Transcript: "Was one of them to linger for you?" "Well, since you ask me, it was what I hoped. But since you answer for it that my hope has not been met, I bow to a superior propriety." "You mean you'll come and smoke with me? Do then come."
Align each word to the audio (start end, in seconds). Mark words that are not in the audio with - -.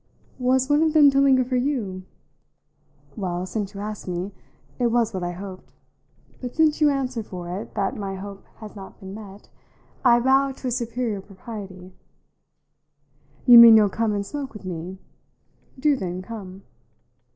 "Was 0.39 0.67
one 0.67 0.81
of 0.81 0.93
them 0.93 1.11
to 1.11 1.21
linger 1.21 1.45
for 1.45 1.57
you?" 1.57 2.05
"Well, 3.15 3.45
since 3.45 3.75
you 3.75 3.81
ask 3.81 4.07
me, 4.07 4.31
it 4.79 4.87
was 4.87 5.13
what 5.13 5.21
I 5.21 5.33
hoped. 5.33 5.73
But 6.41 6.55
since 6.55 6.81
you 6.81 6.89
answer 6.89 7.21
for 7.21 7.55
it 7.61 7.75
that 7.75 7.95
my 7.95 8.15
hope 8.15 8.43
has 8.55 8.75
not 8.75 8.99
been 8.99 9.13
met, 9.13 9.49
I 10.03 10.19
bow 10.19 10.53
to 10.53 10.67
a 10.69 10.71
superior 10.71 11.21
propriety." 11.21 11.93
"You 13.45 13.59
mean 13.59 13.77
you'll 13.77 13.89
come 13.89 14.13
and 14.13 14.25
smoke 14.25 14.53
with 14.53 14.65
me? 14.65 14.97
Do 15.77 15.95
then 15.95 16.23
come." 16.23 16.63